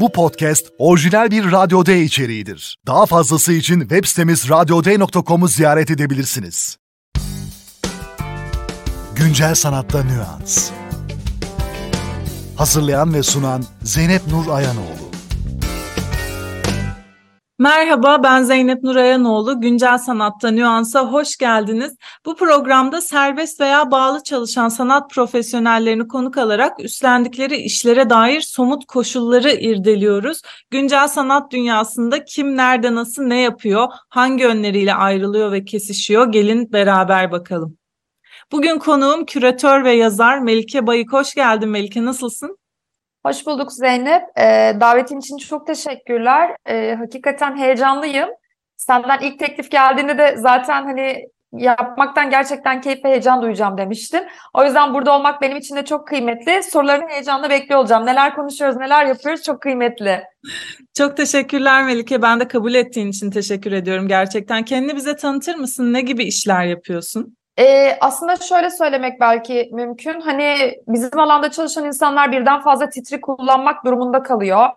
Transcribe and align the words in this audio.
Bu 0.00 0.12
podcast 0.12 0.66
orijinal 0.78 1.30
bir 1.30 1.52
Radyo 1.52 1.86
D 1.86 2.02
içeriğidir. 2.02 2.78
Daha 2.86 3.06
fazlası 3.06 3.52
için 3.52 3.80
web 3.80 4.04
sitemiz 4.04 4.48
radyoday.com'u 4.50 5.48
ziyaret 5.48 5.90
edebilirsiniz. 5.90 6.76
Güncel 9.16 9.54
sanatta 9.54 10.04
nüans. 10.04 10.70
Hazırlayan 12.56 13.14
ve 13.14 13.22
sunan 13.22 13.64
Zeynep 13.82 14.26
Nur 14.26 14.48
Ayanoğlu. 14.48 15.13
Merhaba 17.58 18.22
ben 18.22 18.42
Zeynep 18.42 18.82
Nurayanoğlu. 18.82 19.60
Güncel 19.60 19.98
Sanatta 19.98 20.50
Nüans'a 20.50 21.12
hoş 21.12 21.36
geldiniz. 21.36 21.96
Bu 22.26 22.36
programda 22.36 23.00
serbest 23.00 23.60
veya 23.60 23.90
bağlı 23.90 24.22
çalışan 24.22 24.68
sanat 24.68 25.10
profesyonellerini 25.10 26.08
konuk 26.08 26.38
alarak 26.38 26.84
üstlendikleri 26.84 27.56
işlere 27.56 28.10
dair 28.10 28.40
somut 28.40 28.86
koşulları 28.86 29.50
irdeliyoruz. 29.50 30.42
Güncel 30.70 31.08
sanat 31.08 31.52
dünyasında 31.52 32.24
kim 32.24 32.56
nerede 32.56 32.94
nasıl 32.94 33.22
ne 33.22 33.40
yapıyor, 33.40 33.88
hangi 34.08 34.42
yönleriyle 34.42 34.94
ayrılıyor 34.94 35.52
ve 35.52 35.64
kesişiyor 35.64 36.32
gelin 36.32 36.72
beraber 36.72 37.32
bakalım. 37.32 37.78
Bugün 38.52 38.78
konuğum 38.78 39.26
küratör 39.26 39.84
ve 39.84 39.92
yazar 39.92 40.38
Melike 40.38 40.86
Bayık. 40.86 41.12
Hoş 41.12 41.34
geldin 41.34 41.68
Melike 41.68 42.04
nasılsın? 42.04 42.58
Hoş 43.26 43.46
bulduk 43.46 43.72
Zeynep. 43.72 44.22
Ee, 44.38 44.76
davetin 44.80 45.18
için 45.18 45.36
çok 45.36 45.66
teşekkürler. 45.66 46.56
Ee, 46.66 46.94
hakikaten 46.98 47.56
heyecanlıyım. 47.56 48.28
Senden 48.76 49.18
ilk 49.20 49.38
teklif 49.38 49.70
geldiğinde 49.70 50.18
de 50.18 50.36
zaten 50.36 50.84
hani 50.84 51.28
yapmaktan 51.52 52.30
gerçekten 52.30 52.80
keyif 52.80 53.04
ve 53.04 53.08
heyecan 53.08 53.42
duyacağım 53.42 53.78
demiştin. 53.78 54.26
O 54.54 54.64
yüzden 54.64 54.94
burada 54.94 55.16
olmak 55.16 55.42
benim 55.42 55.56
için 55.56 55.76
de 55.76 55.84
çok 55.84 56.08
kıymetli. 56.08 56.62
Sorularını 56.62 57.08
heyecanla 57.08 57.50
bekliyor 57.50 57.80
olacağım. 57.80 58.06
Neler 58.06 58.34
konuşuyoruz, 58.34 58.76
neler 58.76 59.06
yapıyoruz 59.06 59.42
çok 59.42 59.62
kıymetli. 59.62 60.22
Çok 60.94 61.16
teşekkürler 61.16 61.84
Melike. 61.84 62.22
Ben 62.22 62.40
de 62.40 62.48
kabul 62.48 62.74
ettiğin 62.74 63.08
için 63.08 63.30
teşekkür 63.30 63.72
ediyorum 63.72 64.08
gerçekten. 64.08 64.64
Kendini 64.64 64.96
bize 64.96 65.16
tanıtır 65.16 65.54
mısın? 65.54 65.92
Ne 65.92 66.00
gibi 66.00 66.24
işler 66.24 66.64
yapıyorsun? 66.64 67.36
Ee, 67.58 67.96
aslında 68.00 68.36
şöyle 68.36 68.70
söylemek 68.70 69.20
belki 69.20 69.70
mümkün. 69.72 70.20
Hani 70.20 70.74
bizim 70.88 71.18
alanda 71.18 71.50
çalışan 71.50 71.84
insanlar 71.84 72.32
birden 72.32 72.60
fazla 72.60 72.90
titri 72.90 73.20
kullanmak 73.20 73.84
durumunda 73.84 74.22
kalıyor. 74.22 74.68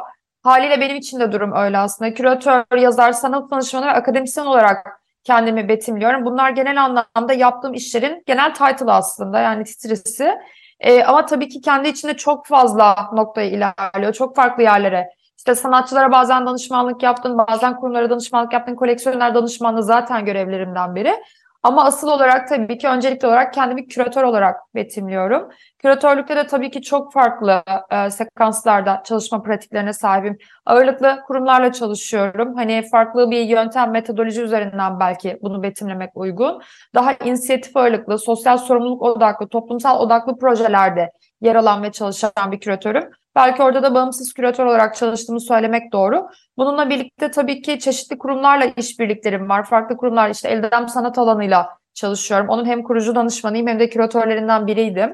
Haliyle 0.44 0.82
benim 0.82 0.98
için 0.98 1.20
de 1.20 1.32
durum 1.32 1.56
öyle 1.56 1.78
aslında. 1.78 2.14
Küratör, 2.14 2.78
yazar, 2.78 3.12
sanat 3.12 3.52
danışmanı 3.52 3.86
ve 3.86 3.92
akademisyen 3.92 4.46
olarak 4.46 5.02
kendimi 5.24 5.70
betimliyorum. 5.70 6.26
Bunlar 6.26 6.50
genel 6.50 6.84
anlamda 6.84 7.34
yaptığım 7.34 7.74
işlerin 7.74 8.24
genel 8.26 8.54
title 8.54 8.92
aslında 8.92 9.40
yani 9.40 9.64
titrisi. 9.64 10.38
Ee, 10.80 11.04
ama 11.04 11.26
tabii 11.26 11.50
ki 11.50 11.62
kendi 11.62 11.90
içinde 11.90 12.18
çok 12.18 12.46
fazla 12.46 13.10
noktayı 13.14 13.52
ilerliyor. 13.52 14.14
Çok 14.14 14.36
farklı 14.36 14.64
yerlere. 14.64 15.10
İşte 15.38 15.56
sanatçılara 15.56 16.12
bazen 16.12 16.46
danışmanlık 16.46 17.04
yaptın, 17.04 17.38
bazen 17.38 17.76
kurumlara 17.76 18.10
danışmanlık 18.10 18.54
yaptın, 18.54 18.76
koleksiyoner 18.76 19.36
danışmanlığı 19.36 19.84
zaten 19.84 20.26
görevlerimden 20.26 20.96
biri. 20.96 21.14
Ama 21.64 21.86
asıl 21.86 22.08
olarak 22.08 22.48
tabii 22.50 22.78
ki 22.78 22.88
öncelikli 22.88 23.28
olarak 23.28 23.54
kendimi 23.54 23.88
küratör 23.88 24.24
olarak 24.24 24.76
betimliyorum. 24.76 25.50
Küratörlükte 25.80 26.36
de 26.36 26.48
tabii 26.48 26.72
ki 26.72 26.82
çok 26.82 27.14
farklı 27.14 27.64
e, 27.92 28.10
sekanslarda 28.10 29.02
çalışma 29.06 29.44
pratiklerine 29.44 29.94
sahibim. 29.94 30.38
Ağırlıklı 30.66 31.20
kurumlarla 31.28 31.72
çalışıyorum. 31.72 32.56
Hani 32.56 32.84
farklı 32.92 33.32
bir 33.32 33.42
yöntem, 33.42 33.92
metodoloji 33.92 34.42
üzerinden 34.42 35.00
belki 35.00 35.40
bunu 35.42 35.64
betimlemek 35.64 36.10
uygun. 36.16 36.62
Daha 36.96 37.14
inisiyatif 37.14 37.78
ağırlıklı, 37.78 38.20
sosyal 38.20 38.58
sorumluluk 38.58 39.02
odaklı, 39.02 39.48
toplumsal 39.48 40.00
odaklı 40.00 40.38
projelerde 40.38 41.12
yer 41.42 41.56
alan 41.56 41.84
ve 41.84 41.92
çalışan 41.92 42.32
bir 42.52 42.60
küratörüm. 42.60 43.12
Belki 43.38 43.64
orada 43.64 43.84
da 43.84 43.96
bağımsız 43.96 44.34
küratör 44.34 44.66
olarak 44.66 44.96
çalıştığımı 44.96 45.42
söylemek 45.42 45.92
doğru. 45.92 46.30
Bununla 46.58 46.90
birlikte 46.90 47.32
tabii 47.32 47.62
ki 47.62 47.80
çeşitli 47.80 48.18
kurumlarla 48.18 48.66
işbirliklerim 48.66 49.50
var. 49.50 49.66
Farklı 49.66 49.98
kurumlar 49.98 50.30
işte 50.30 50.50
Eldem 50.50 50.88
Sanat 50.88 51.18
alanıyla 51.18 51.70
çalışıyorum. 51.94 52.50
Onun 52.50 52.66
hem 52.66 52.84
kurucu 52.84 53.16
danışmanıyım 53.16 53.68
hem 53.68 53.80
de 53.80 53.90
küratörlerinden 53.90 54.68
biriydim. 54.68 55.14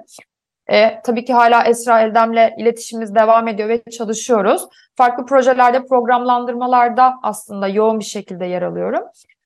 E, 0.68 1.02
tabii 1.02 1.26
ki 1.26 1.34
hala 1.34 1.64
Esra 1.64 2.02
Eldem'le 2.02 2.50
iletişimimiz 2.58 3.16
devam 3.16 3.48
ediyor 3.48 3.70
ve 3.70 3.84
çalışıyoruz. 3.92 4.68
Farklı 4.96 5.26
projelerde, 5.26 5.86
programlandırmalarda 5.86 7.14
aslında 7.24 7.68
yoğun 7.68 8.00
bir 8.00 8.06
şekilde 8.06 8.46
yer 8.46 8.62
alıyorum. 8.62 9.04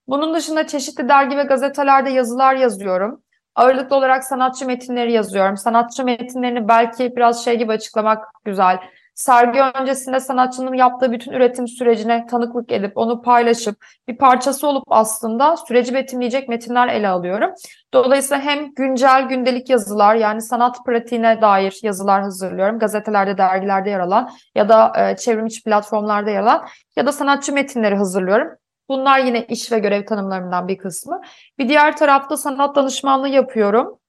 Bunun 0.07 0.33
dışında 0.33 0.67
çeşitli 0.67 1.09
dergi 1.09 1.37
ve 1.37 1.43
gazetelerde 1.43 2.09
yazılar 2.09 2.55
yazıyorum. 2.55 3.21
Ağırlıklı 3.57 3.95
olarak 3.95 4.23
sanatçı 4.23 4.65
metinleri 4.65 5.11
yazıyorum. 5.11 5.57
Sanatçı 5.57 6.03
metinlerini 6.03 6.67
belki 6.67 7.15
biraz 7.15 7.45
şey 7.45 7.57
gibi 7.57 7.71
açıklamak 7.71 8.25
güzel. 8.45 8.79
Sergi 9.15 9.61
öncesinde 9.61 10.19
sanatçının 10.19 10.73
yaptığı 10.73 11.11
bütün 11.11 11.31
üretim 11.31 11.67
sürecine 11.67 12.25
tanıklık 12.27 12.71
edip 12.71 12.91
onu 12.97 13.21
paylaşıp 13.21 13.85
bir 14.07 14.17
parçası 14.17 14.67
olup 14.67 14.83
aslında 14.87 15.57
süreci 15.57 15.93
betimleyecek 15.93 16.49
metinler 16.49 16.87
ele 16.87 17.07
alıyorum. 17.07 17.51
Dolayısıyla 17.93 18.43
hem 18.43 18.73
güncel 18.73 19.21
gündelik 19.21 19.69
yazılar 19.69 20.15
yani 20.15 20.41
sanat 20.41 20.85
pratiğine 20.85 21.41
dair 21.41 21.79
yazılar 21.83 22.21
hazırlıyorum. 22.21 22.79
Gazetelerde, 22.79 23.37
dergilerde 23.37 23.89
yer 23.89 23.99
alan 23.99 24.29
ya 24.55 24.69
da 24.69 24.93
e, 24.97 25.15
çevrimiçi 25.15 25.63
platformlarda 25.63 26.29
yer 26.29 26.41
alan 26.41 26.67
ya 26.95 27.05
da 27.05 27.11
sanatçı 27.11 27.53
metinleri 27.53 27.95
hazırlıyorum. 27.95 28.47
Bunlar 28.89 29.19
yine 29.19 29.45
iş 29.45 29.71
ve 29.71 29.79
görev 29.79 30.05
tanımlarımdan 30.05 30.67
bir 30.67 30.77
kısmı. 30.77 31.21
Bir 31.57 31.69
diğer 31.69 31.97
tarafta 31.97 32.37
sanat 32.37 32.75
danışmanlığı 32.75 33.29
yapıyorum. 33.29 33.99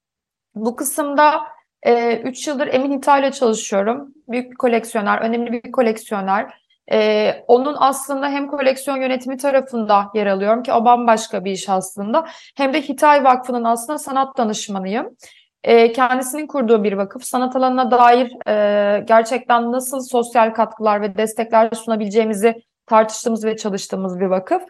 Bu 0.55 0.77
kısımda 0.77 1.41
3 1.87 2.49
e, 2.49 2.51
yıldır 2.51 2.67
Emin 2.67 3.01
ile 3.01 3.33
çalışıyorum. 3.33 4.15
Büyük 4.29 4.51
bir 4.51 4.57
koleksiyoner, 4.57 5.19
önemli 5.19 5.53
bir 5.53 5.73
koleksiyoner. 5.73 6.69
E, 6.93 7.33
onun 7.49 7.77
aslında 7.79 8.29
hem 8.29 8.49
koleksiyon 8.49 8.97
yönetimi 8.97 9.37
tarafında 9.37 10.11
yer 10.15 10.27
alıyorum 10.27 10.63
ki 10.63 10.73
o 10.73 10.85
bambaşka 10.85 11.45
bir 11.45 11.51
iş 11.51 11.69
aslında. 11.69 12.27
Hem 12.57 12.73
de 12.73 12.83
Hitay 12.83 13.25
Vakfı'nın 13.25 13.65
aslında 13.65 13.99
sanat 13.99 14.39
danışmanıyım. 14.39 15.17
E, 15.65 15.93
kendisinin 15.93 16.47
kurduğu 16.47 16.85
bir 16.85 16.93
vakıf. 16.93 17.25
Sanat 17.25 17.57
alanına 17.57 17.91
dair 17.91 18.49
e, 18.49 19.01
gerçekten 19.01 19.73
nasıl 19.73 20.01
sosyal 20.01 20.55
katkılar 20.55 21.01
ve 21.01 21.17
destekler 21.17 21.71
sunabileceğimizi 21.71 22.63
tartıştığımız 22.89 23.45
ve 23.45 23.57
çalıştığımız 23.57 24.21
bir 24.21 24.27
vakıf. 24.27 24.63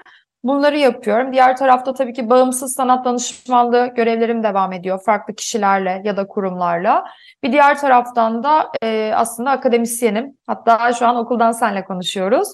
Bunları 0.45 0.79
yapıyorum. 0.79 1.33
Diğer 1.33 1.57
tarafta 1.57 1.95
tabii 1.95 2.13
ki 2.13 2.31
bağımsız 2.31 2.73
sanat 2.75 3.05
danışmanlığı 3.05 3.87
görevlerim 3.87 4.43
devam 4.43 4.73
ediyor. 4.73 5.01
Farklı 5.07 5.35
kişilerle 5.35 6.03
ya 6.05 6.17
da 6.17 6.27
kurumlarla. 6.27 7.05
Bir 7.43 7.53
diğer 7.53 7.79
taraftan 7.79 8.43
da 8.43 8.69
e, 8.83 9.13
aslında 9.15 9.51
akademisyenim. 9.51 10.37
Hatta 10.47 10.93
şu 10.93 11.07
an 11.07 11.17
okuldan 11.17 11.53
senle 11.53 11.85
konuşuyoruz. 11.85 12.49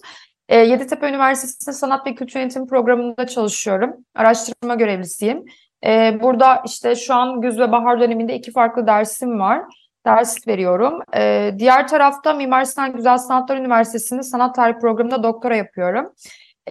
E, 0.49 0.59
Yeditepe 0.59 1.09
Üniversitesi 1.09 1.73
Sanat 1.73 2.07
ve 2.07 2.15
Kültür 2.15 2.41
Yönetimi 2.41 2.67
Programı'nda 2.67 3.27
çalışıyorum. 3.27 3.93
Araştırma 4.15 4.75
görevlisiyim. 4.75 5.45
E, 5.87 6.19
burada 6.23 6.63
işte 6.67 6.95
şu 6.95 7.15
an 7.15 7.41
güz 7.41 7.59
ve 7.59 7.73
bahar 7.73 8.01
döneminde 8.01 8.35
iki 8.35 8.53
farklı 8.53 8.87
dersim 8.87 9.41
var 9.41 9.63
ders 10.07 10.49
veriyorum. 10.49 11.01
Ee, 11.17 11.55
diğer 11.59 11.89
tarafta 11.89 12.33
Mimar 12.33 12.65
Sinan 12.65 12.93
Güzel 12.93 13.19
Sanatlar 13.19 13.57
Üniversitesi'nde 13.57 14.23
sanat 14.23 14.55
tarihi 14.55 14.79
programında 14.79 15.23
doktora 15.23 15.57
yapıyorum. 15.57 16.13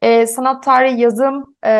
Ee, 0.01 0.27
sanat 0.27 0.63
tarihi 0.63 1.01
yazım 1.01 1.55
e, 1.66 1.71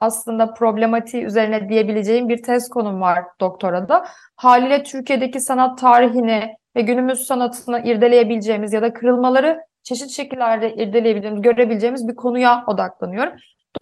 aslında 0.00 0.54
problematiği 0.54 1.24
üzerine 1.24 1.68
diyebileceğim 1.68 2.28
bir 2.28 2.42
tez 2.42 2.68
konum 2.68 3.00
var 3.00 3.24
doktorada. 3.40 4.04
Haliyle 4.36 4.82
Türkiye'deki 4.82 5.40
sanat 5.40 5.78
tarihini 5.78 6.56
ve 6.76 6.80
günümüz 6.80 7.26
sanatını 7.26 7.82
irdeleyebileceğimiz 7.84 8.72
ya 8.72 8.82
da 8.82 8.92
kırılmaları 8.92 9.60
çeşitli 9.82 10.12
şekillerde 10.12 10.74
irdeleyebileceğimiz, 10.74 11.42
görebileceğimiz 11.42 12.08
bir 12.08 12.16
konuya 12.16 12.64
odaklanıyorum. 12.66 13.32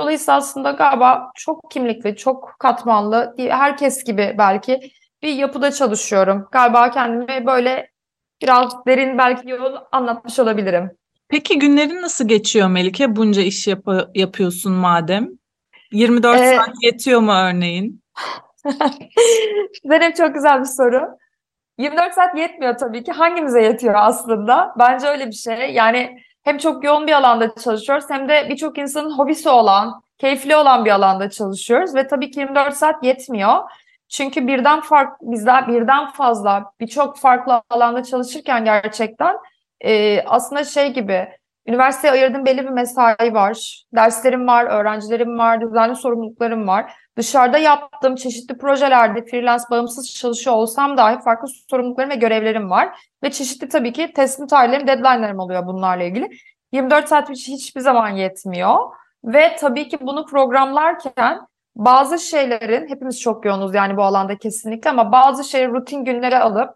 Dolayısıyla 0.00 0.36
aslında 0.36 0.70
galiba 0.70 1.30
çok 1.34 1.70
kimlikli, 1.70 2.16
çok 2.16 2.56
katmanlı, 2.58 3.34
herkes 3.38 4.04
gibi 4.04 4.34
belki 4.38 4.80
bir 5.22 5.32
yapıda 5.34 5.70
çalışıyorum. 5.72 6.48
Galiba 6.52 6.90
kendimi 6.90 7.46
böyle 7.46 7.90
biraz 8.42 8.86
derin 8.86 9.18
belki 9.18 9.50
yol 9.50 9.76
anlatmış 9.92 10.38
olabilirim. 10.38 10.90
Peki 11.28 11.58
günlerin 11.58 12.02
nasıl 12.02 12.28
geçiyor 12.28 12.68
Melike? 12.68 13.16
Bunca 13.16 13.42
iş 13.42 13.66
yap- 13.66 14.10
yapıyorsun 14.14 14.72
madem. 14.72 15.28
24 15.92 16.40
ee, 16.40 16.56
saat 16.56 16.74
yetiyor 16.82 17.20
mu 17.20 17.32
örneğin? 17.32 18.02
Benim 19.84 20.12
çok 20.12 20.34
güzel 20.34 20.60
bir 20.60 20.64
soru. 20.64 21.00
24 21.78 22.14
saat 22.14 22.38
yetmiyor 22.38 22.78
tabii 22.78 23.04
ki. 23.04 23.12
Hangimize 23.12 23.62
yetiyor 23.62 23.94
aslında? 23.96 24.74
Bence 24.78 25.06
öyle 25.06 25.26
bir 25.26 25.32
şey. 25.32 25.70
Yani 25.72 26.18
hem 26.42 26.58
çok 26.58 26.84
yoğun 26.84 27.06
bir 27.06 27.12
alanda 27.12 27.54
çalışıyoruz 27.54 28.04
hem 28.10 28.28
de 28.28 28.46
birçok 28.48 28.78
insanın 28.78 29.18
hobisi 29.18 29.48
olan, 29.48 30.02
keyifli 30.18 30.56
olan 30.56 30.84
bir 30.84 30.90
alanda 30.90 31.30
çalışıyoruz 31.30 31.94
ve 31.94 32.06
tabii 32.06 32.30
ki 32.30 32.40
24 32.40 32.74
saat 32.74 33.04
yetmiyor. 33.04 33.58
Çünkü 34.08 34.46
birden 34.46 34.80
fark 34.80 35.20
bizden 35.20 35.68
birden 35.68 36.10
fazla 36.10 36.72
birçok 36.80 37.18
farklı 37.18 37.62
alanda 37.70 38.02
çalışırken 38.02 38.64
gerçekten 38.64 39.36
e, 39.80 40.22
aslında 40.22 40.64
şey 40.64 40.92
gibi 40.92 41.28
üniversiteye 41.66 42.12
ayırdığım 42.12 42.46
belli 42.46 42.64
bir 42.64 42.70
mesai 42.70 43.34
var. 43.34 43.84
Derslerim 43.94 44.46
var, 44.46 44.64
öğrencilerim 44.64 45.38
var, 45.38 45.60
düzenli 45.60 45.96
sorumluluklarım 45.96 46.68
var. 46.68 46.92
dışarıda 47.16 47.58
yaptığım 47.58 48.14
çeşitli 48.14 48.58
projelerde 48.58 49.24
freelance 49.24 49.64
bağımsız 49.70 50.14
çalışıyor 50.14 50.56
olsam 50.56 50.96
dahi 50.96 51.22
farklı 51.22 51.48
sorumluluklarım 51.70 52.10
ve 52.10 52.14
görevlerim 52.14 52.70
var. 52.70 52.98
Ve 53.22 53.30
çeşitli 53.30 53.68
tabii 53.68 53.92
ki 53.92 54.12
teslim 54.12 54.46
tarihlerim, 54.46 54.86
deadline'larım 54.86 55.38
oluyor 55.38 55.66
bunlarla 55.66 56.04
ilgili. 56.04 56.30
24 56.72 57.08
saat 57.08 57.30
hiçbir 57.30 57.80
zaman 57.80 58.08
yetmiyor. 58.08 58.78
Ve 59.24 59.56
tabii 59.56 59.88
ki 59.88 59.98
bunu 60.00 60.26
programlarken 60.26 61.40
bazı 61.78 62.18
şeylerin, 62.18 62.88
hepimiz 62.88 63.20
çok 63.20 63.44
yoğunuz 63.44 63.74
yani 63.74 63.96
bu 63.96 64.02
alanda 64.02 64.38
kesinlikle 64.38 64.90
ama 64.90 65.12
bazı 65.12 65.44
şeyleri 65.44 65.72
rutin 65.72 66.04
günlere 66.04 66.38
alıp 66.38 66.74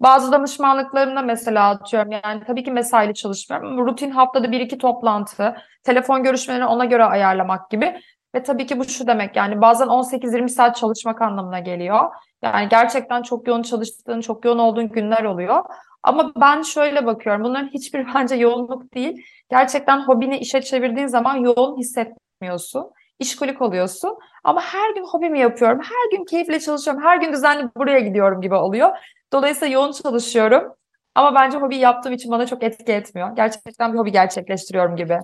bazı 0.00 0.32
danışmanlıklarımda 0.32 1.22
mesela 1.22 1.68
atıyorum 1.68 2.12
yani 2.12 2.42
tabii 2.46 2.64
ki 2.64 2.70
mesaili 2.72 3.14
çalışmıyorum. 3.14 3.86
Rutin 3.86 4.10
haftada 4.10 4.52
bir 4.52 4.60
iki 4.60 4.78
toplantı, 4.78 5.56
telefon 5.82 6.22
görüşmelerini 6.22 6.66
ona 6.66 6.84
göre 6.84 7.04
ayarlamak 7.04 7.70
gibi. 7.70 8.00
Ve 8.34 8.42
tabii 8.42 8.66
ki 8.66 8.78
bu 8.78 8.84
şu 8.84 9.06
demek 9.06 9.36
yani 9.36 9.60
bazen 9.60 9.86
18-20 9.86 10.48
saat 10.48 10.76
çalışmak 10.76 11.22
anlamına 11.22 11.58
geliyor. 11.58 12.10
Yani 12.42 12.68
gerçekten 12.68 13.22
çok 13.22 13.48
yoğun 13.48 13.62
çalıştığın, 13.62 14.20
çok 14.20 14.44
yoğun 14.44 14.58
olduğun 14.58 14.88
günler 14.88 15.24
oluyor. 15.24 15.64
Ama 16.02 16.32
ben 16.40 16.62
şöyle 16.62 17.06
bakıyorum. 17.06 17.44
Bunların 17.44 17.68
hiçbir 17.68 18.06
bence 18.14 18.34
yoğunluk 18.34 18.94
değil. 18.94 19.24
Gerçekten 19.50 20.00
hobini 20.00 20.38
işe 20.38 20.62
çevirdiğin 20.62 21.06
zaman 21.06 21.36
yoğun 21.36 21.78
hissetmiyorsun. 21.78 22.90
İşkolik 23.18 23.62
oluyorsun. 23.62 24.18
Ama 24.44 24.60
her 24.60 24.94
gün 24.94 25.04
hobimi 25.04 25.38
yapıyorum. 25.40 25.80
Her 25.82 26.16
gün 26.18 26.24
keyifle 26.24 26.60
çalışıyorum. 26.60 27.02
Her 27.02 27.16
gün 27.20 27.32
düzenli 27.32 27.70
buraya 27.76 28.00
gidiyorum 28.00 28.40
gibi 28.40 28.54
oluyor. 28.54 28.90
Dolayısıyla 29.32 29.74
yoğun 29.74 29.92
çalışıyorum. 29.92 30.74
Ama 31.14 31.34
bence 31.34 31.58
hobi 31.58 31.76
yaptığım 31.76 32.12
için 32.12 32.30
bana 32.30 32.46
çok 32.46 32.62
etki 32.62 32.92
etmiyor. 32.92 33.36
Gerçekten 33.36 33.92
bir 33.92 33.98
hobi 33.98 34.12
gerçekleştiriyorum 34.12 34.96
gibi. 34.96 35.18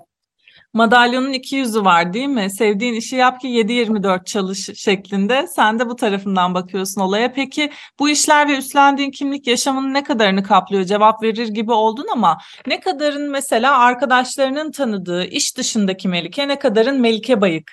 Madalyonun 0.73 1.33
iki 1.33 1.57
yüzü 1.57 1.85
var 1.85 2.13
değil 2.13 2.29
mi? 2.29 2.51
Sevdiğin 2.51 2.95
işi 2.95 3.17
yap 3.17 3.41
ki 3.41 3.49
7-24 3.49 4.25
çalış 4.25 4.71
şeklinde. 4.81 5.47
Sen 5.47 5.79
de 5.79 5.89
bu 5.89 5.97
tarafından 5.97 6.55
bakıyorsun 6.55 7.01
olaya. 7.01 7.33
Peki 7.33 7.71
bu 7.99 8.09
işler 8.09 8.49
ve 8.49 8.57
üstlendiğin 8.57 9.11
kimlik 9.11 9.47
yaşamının 9.47 9.95
ne 9.95 10.05
kadarını 10.05 10.43
kaplıyor? 10.43 10.85
Cevap 10.85 11.23
verir 11.23 11.49
gibi 11.49 11.73
oldun 11.73 12.07
ama 12.13 12.39
ne 12.67 12.81
kadarın 12.81 13.31
mesela 13.31 13.79
arkadaşlarının 13.79 14.71
tanıdığı 14.71 15.25
iş 15.25 15.57
dışındaki 15.57 16.09
Melike, 16.09 16.49
ne 16.49 16.59
kadarın 16.59 17.01
Melike 17.01 17.41
Bayık? 17.41 17.73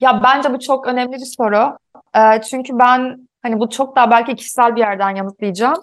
Ya 0.00 0.22
bence 0.24 0.52
bu 0.52 0.58
çok 0.58 0.86
önemli 0.86 1.12
bir 1.12 1.34
soru. 1.36 1.78
Ee, 2.16 2.40
çünkü 2.50 2.78
ben 2.78 3.28
hani 3.42 3.60
bu 3.60 3.70
çok 3.70 3.96
daha 3.96 4.10
belki 4.10 4.36
kişisel 4.36 4.76
bir 4.76 4.80
yerden 4.80 5.16
yanıtlayacağım 5.16 5.82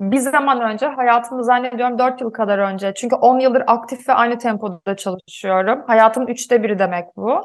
bir 0.00 0.18
zaman 0.18 0.60
önce 0.60 0.86
hayatımı 0.86 1.44
zannediyorum 1.44 1.98
4 1.98 2.20
yıl 2.20 2.30
kadar 2.30 2.58
önce. 2.58 2.92
Çünkü 2.94 3.16
10 3.16 3.38
yıldır 3.38 3.62
aktif 3.66 4.08
ve 4.08 4.12
aynı 4.12 4.38
tempoda 4.38 4.96
çalışıyorum. 4.96 5.84
Hayatımın 5.86 6.26
üçte 6.26 6.62
biri 6.62 6.78
demek 6.78 7.16
bu. 7.16 7.40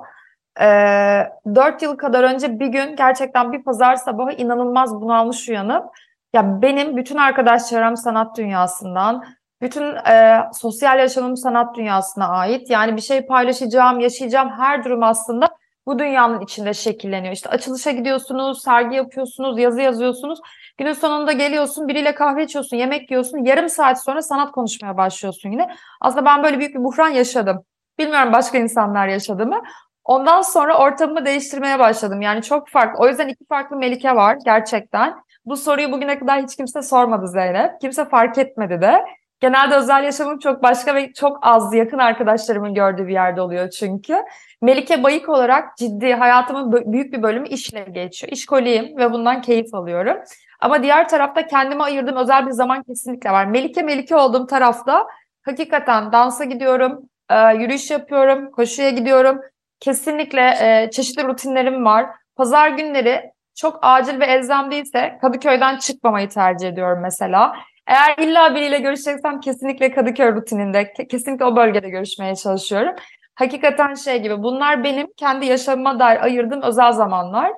Ee, 0.62 1.30
4 1.56 1.82
yıl 1.82 1.98
kadar 1.98 2.24
önce 2.24 2.60
bir 2.60 2.68
gün 2.68 2.96
gerçekten 2.96 3.52
bir 3.52 3.64
pazar 3.64 3.96
sabahı 3.96 4.32
inanılmaz 4.32 5.02
bunalmış 5.02 5.50
uyanıp 5.50 5.86
ya 6.34 6.62
benim 6.62 6.98
bütün 6.98 7.18
arkadaş 7.18 7.70
çevrem 7.70 7.98
sanat 7.98 8.38
dünyasından, 8.38 9.26
bütün 9.62 9.96
e, 9.96 10.44
sosyal 10.54 11.00
yaşamım 11.00 11.38
sanat 11.38 11.76
dünyasına 11.76 12.28
ait. 12.28 12.70
Yani 12.70 12.96
bir 12.96 13.02
şey 13.02 13.26
paylaşacağım, 13.26 14.00
yaşayacağım 14.00 14.50
her 14.50 14.84
durum 14.84 15.04
aslında 15.04 15.48
bu 15.88 16.00
dünyanın 16.00 16.42
içinde 16.42 16.74
şekilleniyor. 16.74 17.34
İşte 17.34 17.50
açılışa 17.50 17.92
gidiyorsunuz, 17.92 18.62
sergi 18.62 18.96
yapıyorsunuz, 18.96 19.60
yazı 19.60 19.82
yazıyorsunuz. 19.82 20.40
Günün 20.78 20.94
sonunda 20.94 21.32
geliyorsun, 21.32 21.88
biriyle 21.88 22.16
kahve 22.16 22.44
içiyorsun, 22.44 22.78
yemek 22.78 23.12
yiyorsun. 23.12 23.46
Yarım 23.46 23.70
saat 23.70 24.04
sonra 24.04 24.22
sanat 24.22 24.52
konuşmaya 24.52 24.98
başlıyorsun 24.98 25.52
yine. 25.52 25.68
Aslında 26.02 26.26
ben 26.26 26.44
böyle 26.44 26.60
büyük 26.60 26.76
bir 26.76 26.84
buhran 26.84 27.10
yaşadım. 27.10 27.64
Bilmiyorum 28.00 28.34
başka 28.34 28.58
insanlar 28.58 29.08
yaşadı 29.08 29.46
mı? 29.46 29.62
Ondan 30.04 30.42
sonra 30.42 30.78
ortamımı 30.78 31.26
değiştirmeye 31.26 31.80
başladım. 31.80 32.22
Yani 32.22 32.42
çok 32.42 32.70
farklı. 32.70 33.04
O 33.04 33.08
yüzden 33.08 33.28
iki 33.28 33.46
farklı 33.46 33.78
Melike 33.78 34.16
var 34.16 34.38
gerçekten. 34.46 35.16
Bu 35.46 35.58
soruyu 35.58 35.92
bugüne 35.92 36.20
kadar 36.20 36.44
hiç 36.44 36.56
kimse 36.56 36.82
sormadı 36.82 37.28
Zeynep. 37.28 37.82
Kimse 37.82 38.06
fark 38.06 38.38
etmedi 38.38 38.82
de. 38.82 39.06
Genelde 39.40 39.76
özel 39.76 40.04
yaşamım 40.04 40.40
çok 40.40 40.64
başka 40.64 40.96
ve 40.96 41.14
çok 41.14 41.40
az 41.42 41.74
yakın 41.74 41.98
arkadaşlarımın 41.98 42.74
gördüğü 42.74 43.08
bir 43.08 43.14
yerde 43.14 43.42
oluyor 43.42 43.70
çünkü. 43.70 44.24
Melike 44.62 45.04
Bayık 45.04 45.30
olarak 45.30 45.78
ciddi 45.78 46.14
hayatımın 46.14 46.94
büyük 46.94 47.14
bir 47.14 47.24
bölümü 47.24 47.48
işle 47.48 47.82
geçiyor. 47.92 48.32
İşkoliyim 48.32 48.98
ve 48.98 49.12
bundan 49.12 49.42
keyif 49.42 49.74
alıyorum. 49.74 50.18
Ama 50.66 50.84
diğer 50.84 51.10
tarafta 51.10 51.48
kendime 51.48 51.84
ayırdığım 51.84 52.16
özel 52.16 52.48
bir 52.48 52.52
zaman 52.52 52.84
kesinlikle 52.84 53.32
var. 53.32 53.46
Melike 53.46 53.82
Melike 53.82 54.16
olduğum 54.16 54.48
tarafta 54.48 55.08
hakikaten 55.44 56.12
dansa 56.12 56.44
gidiyorum, 56.44 57.10
e, 57.30 57.56
yürüyüş 57.56 57.92
yapıyorum, 57.92 58.52
koşuya 58.52 58.90
gidiyorum. 58.90 59.42
Kesinlikle 59.80 60.42
e, 60.42 60.90
çeşitli 60.92 61.24
rutinlerim 61.24 61.86
var. 61.86 62.06
Pazar 62.36 62.70
günleri 62.70 63.32
çok 63.56 63.80
acil 63.82 64.20
ve 64.20 64.26
elzem 64.26 64.72
değilse 64.72 65.18
Kadıköy'den 65.22 65.78
çıkmamayı 65.78 66.30
tercih 66.30 66.68
ediyorum 66.68 67.00
mesela. 67.02 67.56
Eğer 67.88 68.18
illa 68.18 68.56
biriyle 68.56 68.80
görüşeceksem 68.80 69.40
kesinlikle 69.40 69.92
Kadıköy 69.92 70.36
rutininde, 70.36 70.94
kesinlikle 70.94 71.46
o 71.46 71.56
bölgede 71.56 71.90
görüşmeye 71.90 72.36
çalışıyorum. 72.36 72.96
Hakikaten 73.36 73.94
şey 73.94 74.22
gibi 74.22 74.44
bunlar 74.44 74.84
benim 74.84 75.08
kendi 75.18 75.46
yaşamıma 75.46 76.00
dair 76.00 76.24
ayırdığım 76.24 76.62
özel 76.62 76.92
zamanlar. 76.92 77.52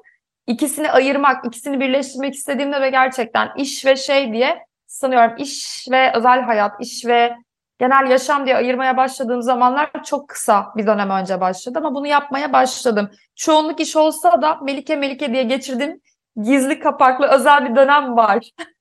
İkisini 0.48 0.92
ayırmak, 0.92 1.46
ikisini 1.46 1.80
birleştirmek 1.80 2.34
istediğimde 2.36 2.82
ve 2.82 2.90
gerçekten 2.90 3.50
iş 3.58 3.86
ve 3.86 3.96
şey 3.96 4.34
diye 4.34 4.66
sanıyorum 4.86 5.38
iş 5.38 5.86
ve 5.92 6.12
özel 6.16 6.42
hayat, 6.42 6.82
iş 6.82 7.06
ve 7.06 7.36
genel 7.80 8.12
yaşam 8.12 8.46
diye 8.46 8.56
ayırmaya 8.56 8.98
başladığım 8.98 9.42
zamanlar 9.42 9.92
çok 10.06 10.30
kısa 10.30 10.74
bir 10.78 10.88
dönem 10.88 11.10
önce 11.10 11.42
başladı 11.42 11.80
ama 11.80 11.96
bunu 11.96 12.08
yapmaya 12.08 12.54
başladım. 12.54 13.10
Çoğunluk 13.36 13.80
iş 13.80 13.96
olsa 13.96 14.42
da 14.42 14.56
Melike 14.56 14.96
Melike 14.96 15.34
diye 15.34 15.44
geçirdiğim 15.44 16.02
gizli 16.44 16.80
kapaklı 16.80 17.28
özel 17.28 17.70
bir 17.70 17.76
dönem 17.76 18.18
var. 18.18 18.50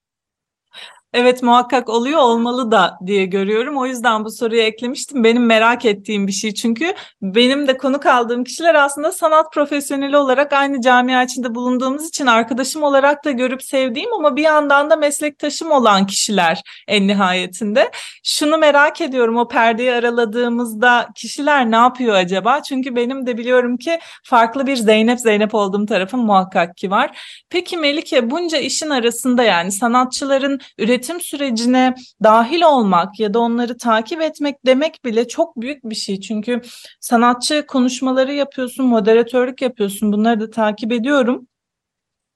Evet 1.18 1.42
muhakkak 1.42 1.88
oluyor 1.88 2.18
olmalı 2.18 2.70
da 2.70 2.98
diye 3.06 3.26
görüyorum. 3.26 3.76
O 3.76 3.86
yüzden 3.86 4.24
bu 4.24 4.30
soruyu 4.30 4.60
eklemiştim. 4.60 5.24
Benim 5.24 5.46
merak 5.46 5.84
ettiğim 5.84 6.26
bir 6.26 6.32
şey 6.32 6.54
çünkü 6.54 6.94
benim 7.22 7.68
de 7.68 7.76
konuk 7.76 8.06
aldığım 8.06 8.44
kişiler 8.44 8.74
aslında 8.74 9.12
sanat 9.12 9.52
profesyoneli 9.52 10.16
olarak 10.16 10.52
aynı 10.52 10.80
camia 10.80 11.22
içinde 11.22 11.54
bulunduğumuz 11.54 12.08
için 12.08 12.26
arkadaşım 12.26 12.82
olarak 12.82 13.24
da 13.24 13.30
görüp 13.30 13.62
sevdiğim 13.62 14.12
ama 14.12 14.36
bir 14.36 14.42
yandan 14.42 14.90
da 14.90 14.96
meslektaşım 14.96 15.70
olan 15.70 16.06
kişiler 16.06 16.62
en 16.88 17.08
nihayetinde. 17.08 17.90
Şunu 18.24 18.58
merak 18.58 19.00
ediyorum 19.00 19.36
o 19.36 19.48
perdeyi 19.48 19.92
araladığımızda 19.92 21.08
kişiler 21.14 21.70
ne 21.70 21.76
yapıyor 21.76 22.14
acaba? 22.14 22.62
Çünkü 22.62 22.96
benim 22.96 23.26
de 23.26 23.38
biliyorum 23.38 23.76
ki 23.76 23.98
farklı 24.24 24.66
bir 24.66 24.76
Zeynep 24.76 25.20
Zeynep 25.20 25.54
olduğum 25.54 25.86
tarafım 25.86 26.20
muhakkak 26.20 26.76
ki 26.76 26.90
var. 26.90 27.18
Peki 27.50 27.76
Melike 27.76 28.30
bunca 28.30 28.58
işin 28.58 28.90
arasında 28.90 29.42
yani 29.42 29.72
sanatçıların 29.72 30.60
üretim 30.78 31.05
üretim 31.06 31.20
sürecine 31.20 31.94
dahil 32.22 32.62
olmak 32.62 33.20
ya 33.20 33.34
da 33.34 33.38
onları 33.38 33.78
takip 33.78 34.22
etmek 34.22 34.66
demek 34.66 35.04
bile 35.04 35.28
çok 35.28 35.56
büyük 35.56 35.84
bir 35.84 35.94
şey. 35.94 36.20
Çünkü 36.20 36.62
sanatçı 37.00 37.66
konuşmaları 37.66 38.32
yapıyorsun, 38.32 38.86
moderatörlük 38.86 39.62
yapıyorsun. 39.62 40.12
Bunları 40.12 40.40
da 40.40 40.50
takip 40.50 40.92
ediyorum. 40.92 41.46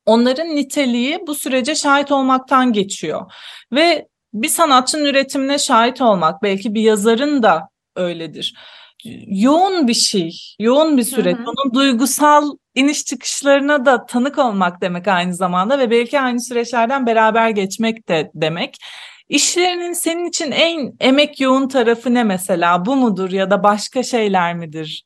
Onların 0.06 0.48
niteliği 0.48 1.18
bu 1.26 1.34
sürece 1.34 1.74
şahit 1.74 2.12
olmaktan 2.12 2.72
geçiyor. 2.72 3.32
Ve 3.72 4.08
bir 4.34 4.48
sanatçının 4.48 5.04
üretimine 5.04 5.58
şahit 5.58 6.00
olmak, 6.00 6.42
belki 6.42 6.74
bir 6.74 6.82
yazarın 6.82 7.42
da 7.42 7.68
öyledir 7.96 8.54
yoğun 9.26 9.88
bir 9.88 9.94
şey, 9.94 10.54
yoğun 10.58 10.96
bir 10.96 11.02
süreç. 11.02 11.36
Hı 11.36 11.42
hı. 11.42 11.44
Onun 11.46 11.74
duygusal 11.74 12.50
iniş 12.74 13.04
çıkışlarına 13.04 13.86
da 13.86 14.06
tanık 14.06 14.38
olmak 14.38 14.80
demek 14.80 15.08
aynı 15.08 15.34
zamanda 15.34 15.78
ve 15.78 15.90
belki 15.90 16.20
aynı 16.20 16.40
süreçlerden 16.40 17.06
beraber 17.06 17.50
geçmek 17.50 18.08
de 18.08 18.30
demek. 18.34 18.76
İşlerinin 19.28 19.92
senin 19.92 20.24
için 20.24 20.52
en 20.52 20.92
emek 21.00 21.40
yoğun 21.40 21.68
tarafı 21.68 22.14
ne 22.14 22.24
mesela? 22.24 22.86
Bu 22.86 22.96
mudur 22.96 23.30
ya 23.30 23.50
da 23.50 23.62
başka 23.62 24.02
şeyler 24.02 24.54
midir? 24.54 25.04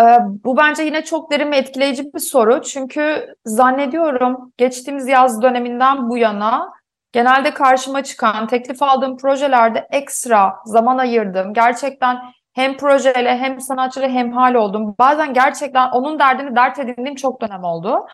Ee, 0.00 0.18
bu 0.44 0.56
bence 0.56 0.82
yine 0.82 1.04
çok 1.04 1.30
derin 1.32 1.52
ve 1.52 1.56
etkileyici 1.56 2.04
bir 2.14 2.18
soru. 2.18 2.62
Çünkü 2.62 3.34
zannediyorum 3.44 4.52
geçtiğimiz 4.56 5.08
yaz 5.08 5.42
döneminden 5.42 6.10
bu 6.10 6.18
yana 6.18 6.72
genelde 7.12 7.54
karşıma 7.54 8.04
çıkan, 8.04 8.46
teklif 8.46 8.82
aldığım 8.82 9.16
projelerde 9.16 9.86
ekstra 9.90 10.54
zaman 10.64 10.98
ayırdım. 10.98 11.54
Gerçekten 11.54 12.18
hem 12.56 12.76
projeyle 12.76 13.38
hem 13.38 13.60
sanatçıyla 13.60 14.08
hem 14.08 14.32
hal 14.32 14.54
oldum. 14.54 14.94
Bazen 14.98 15.34
gerçekten 15.34 15.90
onun 15.90 16.18
derdini 16.18 16.56
dert 16.56 16.78
edindiğim 16.78 17.14
çok 17.14 17.40
dönem 17.40 17.64
oldu. 17.64 18.06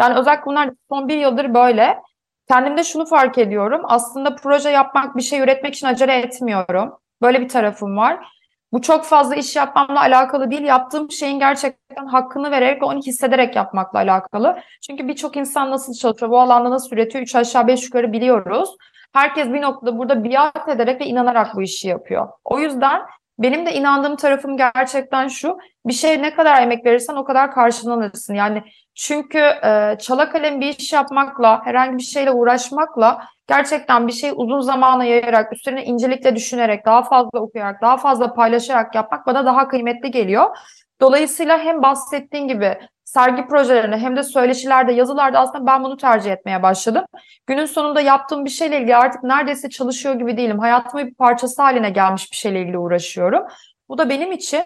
Yani 0.00 0.18
özellikle 0.18 0.46
bunlar 0.46 0.70
son 0.88 1.08
bir 1.08 1.18
yıldır 1.18 1.54
böyle. 1.54 1.98
Kendimde 2.48 2.84
şunu 2.84 3.06
fark 3.06 3.38
ediyorum. 3.38 3.82
Aslında 3.84 4.36
proje 4.36 4.70
yapmak, 4.70 5.16
bir 5.16 5.22
şey 5.22 5.40
üretmek 5.40 5.74
için 5.74 5.86
acele 5.86 6.16
etmiyorum. 6.16 6.94
Böyle 7.22 7.40
bir 7.40 7.48
tarafım 7.48 7.96
var. 7.96 8.26
Bu 8.72 8.82
çok 8.82 9.04
fazla 9.04 9.34
iş 9.34 9.56
yapmamla 9.56 10.00
alakalı 10.00 10.50
değil. 10.50 10.62
Yaptığım 10.62 11.10
şeyin 11.10 11.38
gerçekten 11.38 12.06
hakkını 12.06 12.50
vererek 12.50 12.82
ve 12.82 12.86
onu 12.86 12.98
hissederek 12.98 13.56
yapmakla 13.56 13.98
alakalı. 13.98 14.58
Çünkü 14.86 15.08
birçok 15.08 15.36
insan 15.36 15.70
nasıl 15.70 15.94
çalışıyor, 15.94 16.32
bu 16.32 16.40
alanda 16.40 16.70
nasıl 16.70 16.96
üretiyor, 16.96 17.22
üç 17.22 17.34
aşağı 17.34 17.66
beş 17.66 17.84
yukarı 17.84 18.12
biliyoruz. 18.12 18.76
Herkes 19.12 19.52
bir 19.52 19.62
noktada 19.62 19.98
burada 19.98 20.24
biat 20.24 20.68
ederek 20.68 21.00
ve 21.00 21.06
inanarak 21.06 21.56
bu 21.56 21.62
işi 21.62 21.88
yapıyor. 21.88 22.28
O 22.44 22.58
yüzden 22.58 23.02
Benim 23.38 23.66
de 23.66 23.74
inandığım 23.74 24.16
tarafım 24.16 24.56
gerçekten 24.56 25.28
şu. 25.28 25.58
Bir 25.86 25.92
şey 25.92 26.22
ne 26.22 26.34
kadar 26.34 26.62
emek 26.62 26.86
verirsen 26.86 27.14
o 27.14 27.24
kadar 27.24 27.52
karşılanırsın. 27.52 28.34
Yani 28.34 28.62
çünkü 28.94 29.38
e, 29.38 29.96
çala 30.00 30.30
kalem 30.30 30.60
bir 30.60 30.78
iş 30.78 30.92
yapmakla, 30.92 31.66
herhangi 31.66 31.98
bir 31.98 32.02
şeyle 32.02 32.30
uğraşmakla 32.30 33.24
gerçekten 33.48 34.06
bir 34.06 34.12
şey 34.12 34.32
uzun 34.34 34.60
zamana 34.60 35.04
yayarak, 35.04 35.52
üstüne 35.52 35.84
incelikle 35.84 36.36
düşünerek, 36.36 36.86
daha 36.86 37.02
fazla 37.02 37.40
okuyarak, 37.40 37.82
daha 37.82 37.96
fazla 37.96 38.34
paylaşarak 38.34 38.94
yapmak 38.94 39.26
bana 39.26 39.46
daha 39.46 39.68
kıymetli 39.68 40.10
geliyor. 40.10 40.56
Dolayısıyla 41.00 41.58
hem 41.58 41.82
bahsettiğin 41.82 42.48
gibi 42.48 42.78
sergi 43.14 43.46
projelerinde 43.46 43.96
hem 43.98 44.16
de 44.16 44.22
söyleşilerde, 44.22 44.92
yazılarda 44.92 45.38
aslında 45.38 45.66
ben 45.66 45.84
bunu 45.84 45.96
tercih 45.96 46.32
etmeye 46.32 46.62
başladım. 46.62 47.04
Günün 47.46 47.66
sonunda 47.66 48.00
yaptığım 48.00 48.44
bir 48.44 48.50
şeyle 48.50 48.78
ilgili 48.78 48.96
artık 48.96 49.22
neredeyse 49.22 49.70
çalışıyor 49.70 50.14
gibi 50.14 50.36
değilim. 50.36 50.58
Hayatımın 50.58 51.06
bir 51.06 51.14
parçası 51.14 51.62
haline 51.62 51.90
gelmiş 51.90 52.32
bir 52.32 52.36
şeyle 52.36 52.60
ilgili 52.60 52.78
uğraşıyorum. 52.78 53.42
Bu 53.88 53.98
da 53.98 54.08
benim 54.08 54.32
için 54.32 54.62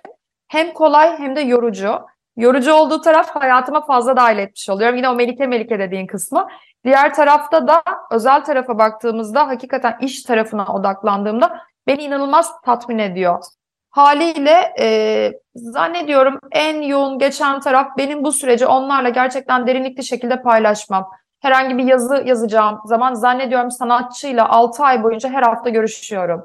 hem 0.49 0.73
kolay 0.73 1.19
hem 1.19 1.37
de 1.37 1.40
yorucu. 1.40 2.00
Yorucu 2.37 2.73
olduğu 2.73 3.00
taraf 3.00 3.37
hayatıma 3.37 3.87
fazla 3.87 4.17
dahil 4.17 4.38
etmiş 4.38 4.69
oluyorum. 4.69 4.97
Yine 4.97 5.09
o 5.09 5.14
Melike 5.14 5.47
Melike 5.47 5.78
dediğin 5.78 6.07
kısmı. 6.07 6.49
Diğer 6.85 7.14
tarafta 7.14 7.69
da 7.69 7.83
özel 8.11 8.45
tarafa 8.45 8.78
baktığımızda 8.78 9.49
hakikaten 9.49 9.99
iş 10.00 10.23
tarafına 10.23 10.67
odaklandığımda 10.67 11.61
beni 11.87 12.02
inanılmaz 12.02 12.61
tatmin 12.62 12.99
ediyor. 12.99 13.45
Haliyle 13.90 14.75
e, 14.80 15.33
zannediyorum 15.54 16.38
en 16.52 16.83
yoğun 16.83 17.18
geçen 17.18 17.61
taraf 17.61 17.87
benim 17.99 18.25
bu 18.25 18.33
süreci 18.33 18.66
onlarla 18.66 19.09
gerçekten 19.09 19.66
derinlikli 19.66 20.04
şekilde 20.04 20.42
paylaşmam. 20.42 21.11
Herhangi 21.40 21.78
bir 21.78 21.85
yazı 21.85 22.23
yazacağım 22.26 22.78
zaman 22.85 23.14
zannediyorum 23.14 23.71
sanatçıyla 23.71 24.49
6 24.49 24.83
ay 24.83 25.02
boyunca 25.02 25.30
her 25.30 25.42
hafta 25.42 25.71
görüşüyorum. 25.71 26.45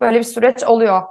Böyle 0.00 0.18
bir 0.18 0.24
süreç 0.24 0.64
oluyor 0.64 1.02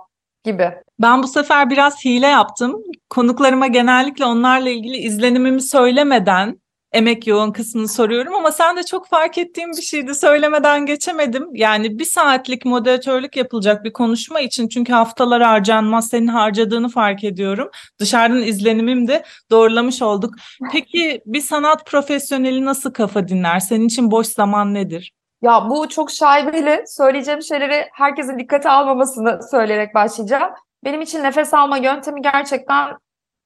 gibi. 0.43 0.71
Ben 0.99 1.23
bu 1.23 1.27
sefer 1.27 1.69
biraz 1.69 2.05
hile 2.05 2.27
yaptım. 2.27 2.83
Konuklarıma 3.09 3.67
genellikle 3.67 4.25
onlarla 4.25 4.69
ilgili 4.69 4.97
izlenimimi 4.97 5.61
söylemeden 5.61 6.62
emek 6.93 7.27
yoğun 7.27 7.51
kısmını 7.51 7.87
soruyorum 7.87 8.35
ama 8.35 8.51
sen 8.51 8.77
de 8.77 8.83
çok 8.83 9.07
fark 9.07 9.37
ettiğim 9.37 9.71
bir 9.71 9.81
şeydi 9.81 10.15
söylemeden 10.15 10.85
geçemedim. 10.85 11.49
Yani 11.53 11.99
bir 11.99 12.05
saatlik 12.05 12.65
moderatörlük 12.65 13.37
yapılacak 13.37 13.83
bir 13.83 13.93
konuşma 13.93 14.39
için 14.39 14.67
çünkü 14.67 14.93
haftalar 14.93 15.41
harcanmaz 15.41 16.07
senin 16.07 16.27
harcadığını 16.27 16.89
fark 16.89 17.23
ediyorum. 17.23 17.69
Dışarıdan 17.99 18.41
izlenimim 18.41 19.07
de 19.07 19.23
doğrulamış 19.51 20.01
olduk. 20.01 20.33
Peki 20.71 21.21
bir 21.25 21.41
sanat 21.41 21.85
profesyoneli 21.85 22.65
nasıl 22.65 22.93
kafa 22.93 23.27
dinler? 23.27 23.59
Senin 23.59 23.87
için 23.87 24.11
boş 24.11 24.27
zaman 24.27 24.73
nedir? 24.73 25.13
Ya 25.41 25.69
bu 25.69 25.89
çok 25.89 26.11
şaibeli. 26.11 26.83
Söyleyeceğim 26.87 27.41
şeyleri 27.41 27.87
herkesin 27.93 28.39
dikkate 28.39 28.69
almamasını 28.69 29.39
söyleyerek 29.51 29.95
başlayacağım. 29.95 30.51
Benim 30.83 31.01
için 31.01 31.23
nefes 31.23 31.53
alma 31.53 31.77
yöntemi 31.77 32.21
gerçekten 32.21 32.97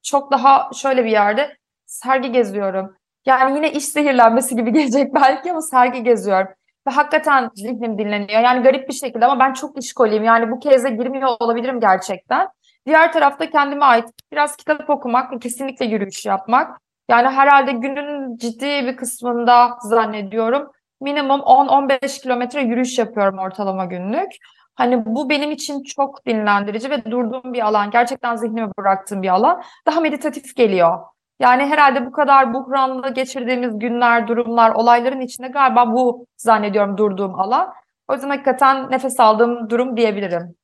çok 0.02 0.32
daha 0.32 0.70
şöyle 0.74 1.04
bir 1.04 1.10
yerde. 1.10 1.56
Sergi 1.86 2.32
geziyorum. 2.32 2.97
Yani 3.26 3.56
yine 3.56 3.72
iş 3.72 3.84
zehirlenmesi 3.84 4.56
gibi 4.56 4.72
gelecek 4.72 5.14
belki 5.14 5.50
ama 5.50 5.62
sergi 5.62 6.02
geziyorum. 6.02 6.48
Ve 6.88 6.90
hakikaten 6.92 7.50
zihnim 7.54 7.98
dinleniyor. 7.98 8.40
Yani 8.40 8.62
garip 8.62 8.88
bir 8.88 8.94
şekilde 8.94 9.26
ama 9.26 9.40
ben 9.40 9.52
çok 9.52 9.78
işkoliyim. 9.78 10.24
Yani 10.24 10.50
bu 10.50 10.58
keze 10.58 10.90
girmiyor 10.90 11.28
olabilirim 11.40 11.80
gerçekten. 11.80 12.48
Diğer 12.86 13.12
tarafta 13.12 13.50
kendime 13.50 13.84
ait 13.84 14.04
biraz 14.32 14.56
kitap 14.56 14.90
okumak 14.90 15.42
kesinlikle 15.42 15.86
yürüyüş 15.86 16.26
yapmak. 16.26 16.80
Yani 17.10 17.28
herhalde 17.28 17.72
günün 17.72 18.36
ciddi 18.36 18.66
bir 18.86 18.96
kısmında 18.96 19.78
zannediyorum 19.82 20.72
minimum 21.00 21.40
10-15 21.40 22.22
kilometre 22.22 22.60
yürüyüş 22.62 22.98
yapıyorum 22.98 23.38
ortalama 23.38 23.84
günlük. 23.84 24.30
Hani 24.74 25.06
bu 25.06 25.30
benim 25.30 25.50
için 25.50 25.82
çok 25.82 26.26
dinlendirici 26.26 26.90
ve 26.90 27.04
durduğum 27.04 27.52
bir 27.52 27.66
alan. 27.66 27.90
Gerçekten 27.90 28.36
zihnimi 28.36 28.70
bıraktığım 28.78 29.22
bir 29.22 29.28
alan. 29.28 29.62
Daha 29.86 30.00
meditatif 30.00 30.56
geliyor. 30.56 30.98
Yani 31.40 31.66
herhalde 31.66 32.06
bu 32.06 32.12
kadar 32.12 32.54
buhranlı 32.54 33.14
geçirdiğimiz 33.14 33.78
günler, 33.78 34.28
durumlar, 34.28 34.70
olayların 34.70 35.20
içinde 35.20 35.48
galiba 35.48 35.92
bu 35.92 36.26
zannediyorum 36.36 36.96
durduğum 36.96 37.40
alan. 37.40 37.72
O 38.08 38.14
yüzden 38.14 38.30
hakikaten 38.30 38.90
nefes 38.90 39.20
aldığım 39.20 39.70
durum 39.70 39.96
diyebilirim. 39.96 40.54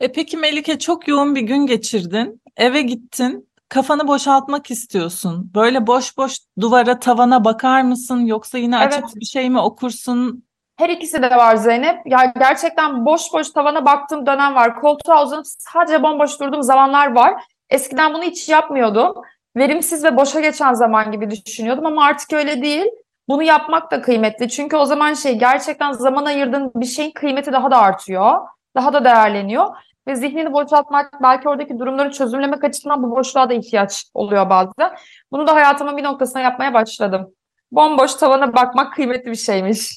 E 0.00 0.12
peki 0.12 0.36
Melike 0.36 0.78
çok 0.78 1.08
yoğun 1.08 1.34
bir 1.34 1.40
gün 1.40 1.66
geçirdin. 1.66 2.42
Eve 2.56 2.82
gittin. 2.82 3.50
Kafanı 3.68 4.08
boşaltmak 4.08 4.70
istiyorsun. 4.70 5.50
Böyle 5.54 5.86
boş 5.86 6.16
boş 6.18 6.38
duvara, 6.60 6.98
tavana 6.98 7.44
bakar 7.44 7.82
mısın? 7.82 8.20
Yoksa 8.20 8.58
yine 8.58 8.78
evet. 8.82 9.04
bir 9.16 9.24
şey 9.24 9.50
mi 9.50 9.60
okursun? 9.60 10.44
Her 10.76 10.88
ikisi 10.88 11.22
de 11.22 11.30
var 11.30 11.56
Zeynep. 11.56 12.06
Ya 12.06 12.32
gerçekten 12.38 13.04
boş 13.04 13.22
boş 13.32 13.50
tavana 13.50 13.84
baktığım 13.84 14.26
dönem 14.26 14.54
var. 14.54 14.80
Koltuğa 14.80 15.24
uzanıp 15.24 15.44
sadece 15.46 16.02
bomboş 16.02 16.40
durduğum 16.40 16.62
zamanlar 16.62 17.14
var. 17.14 17.42
Eskiden 17.70 18.14
bunu 18.14 18.22
hiç 18.22 18.48
yapmıyordum 18.48 19.14
verimsiz 19.56 20.04
ve 20.04 20.16
boşa 20.16 20.40
geçen 20.40 20.74
zaman 20.74 21.12
gibi 21.12 21.30
düşünüyordum 21.30 21.86
ama 21.86 22.04
artık 22.04 22.32
öyle 22.32 22.62
değil. 22.62 22.86
Bunu 23.28 23.42
yapmak 23.42 23.90
da 23.90 24.02
kıymetli. 24.02 24.48
Çünkü 24.48 24.76
o 24.76 24.84
zaman 24.84 25.14
şey 25.14 25.38
gerçekten 25.38 25.92
zaman 25.92 26.24
ayırdığın 26.24 26.72
bir 26.74 26.86
şeyin 26.86 27.10
kıymeti 27.10 27.52
daha 27.52 27.70
da 27.70 27.78
artıyor. 27.78 28.38
Daha 28.76 28.92
da 28.92 29.04
değerleniyor. 29.04 29.66
Ve 30.06 30.16
zihnini 30.16 30.52
boşaltmak, 30.52 31.22
belki 31.22 31.48
oradaki 31.48 31.78
durumları 31.78 32.10
çözümlemek 32.10 32.64
açısından 32.64 33.02
bu 33.02 33.10
boşluğa 33.10 33.50
da 33.50 33.54
ihtiyaç 33.54 34.04
oluyor 34.14 34.50
bazen. 34.50 34.96
Bunu 35.32 35.46
da 35.46 35.54
hayatımın 35.54 35.96
bir 35.96 36.04
noktasına 36.04 36.42
yapmaya 36.42 36.74
başladım. 36.74 37.34
Bomboş 37.72 38.14
tavana 38.14 38.56
bakmak 38.56 38.92
kıymetli 38.92 39.30
bir 39.30 39.36
şeymiş. 39.36 39.96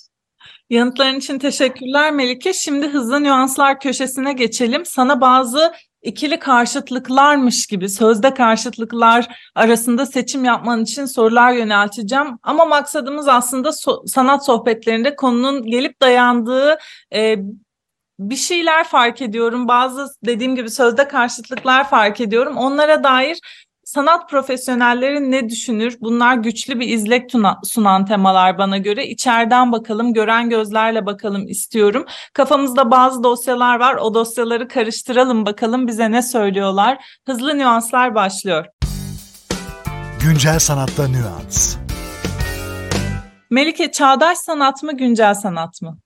Yanıtların 0.70 1.16
için 1.16 1.40
teşekkürler 1.40 2.12
Melike. 2.12 2.54
Şimdi 2.54 2.88
hızlı 2.88 3.24
nüanslar 3.24 3.80
köşesine 3.80 4.34
geçelim. 4.34 4.86
Sana 4.86 5.22
bazı 5.22 5.74
ikili 6.04 6.40
karşıtlıklarmış 6.40 7.68
gibi 7.68 7.90
sözde 7.90 8.34
karşıtlıklar 8.34 9.36
arasında 9.56 10.06
seçim 10.06 10.44
yapman 10.46 10.84
için 10.84 11.06
sorular 11.06 11.52
yönelteceğim. 11.52 12.40
Ama 12.44 12.66
maksadımız 12.66 13.28
aslında 13.28 13.70
so- 13.70 14.08
sanat 14.08 14.46
sohbetlerinde 14.46 15.16
konunun 15.16 15.66
gelip 15.66 16.02
dayandığı 16.02 16.78
e, 17.14 17.36
bir 18.20 18.36
şeyler 18.36 18.84
fark 18.84 19.22
ediyorum. 19.22 19.68
Bazı 19.68 20.08
dediğim 20.26 20.56
gibi 20.56 20.70
sözde 20.70 21.08
karşıtlıklar 21.08 21.90
fark 21.90 22.22
ediyorum. 22.22 22.58
Onlara 22.58 23.04
dair 23.04 23.40
sanat 23.94 24.30
profesyonelleri 24.30 25.32
ne 25.32 25.50
düşünür? 25.50 25.98
Bunlar 26.02 26.36
güçlü 26.36 26.80
bir 26.80 26.88
izlek 26.88 27.32
sunan 27.64 28.06
temalar 28.06 28.58
bana 28.58 28.78
göre. 28.78 29.08
İçeriden 29.08 29.72
bakalım, 29.72 30.14
gören 30.14 30.50
gözlerle 30.50 31.06
bakalım 31.06 31.48
istiyorum. 31.48 32.06
Kafamızda 32.34 32.92
bazı 32.92 33.24
dosyalar 33.24 33.80
var. 33.80 33.96
O 33.96 34.14
dosyaları 34.14 34.68
karıştıralım 34.68 35.46
bakalım 35.46 35.88
bize 35.88 36.12
ne 36.12 36.22
söylüyorlar. 36.22 37.06
Hızlı 37.26 37.58
nüanslar 37.58 38.16
başlıyor. 38.16 38.66
Güncel 40.24 40.60
sanatta 40.60 41.08
nüans. 41.08 41.78
Melike 43.50 43.92
çağdaş 43.92 44.38
sanat 44.38 44.84
mı, 44.84 44.98
güncel 44.98 45.34
sanat 45.34 45.82
mı? 45.82 45.98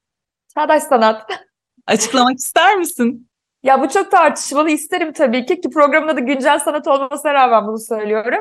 Çağdaş 0.54 0.84
sanat. 0.84 1.22
Açıklamak 1.88 2.38
ister 2.38 2.78
misin? 2.78 3.27
Ya 3.68 3.82
bu 3.82 3.90
çok 3.90 4.12
tartışmalı 4.12 4.70
isterim 4.70 5.14
tabii 5.14 5.46
ki 5.46 5.62
ki 5.62 5.70
programın 5.70 6.08
adı 6.08 6.22
güncel 6.22 6.60
sanat 6.60 6.88
olmasına 6.88 7.34
rağmen 7.34 7.68
bunu 7.68 7.80
söylüyorum. 7.80 8.40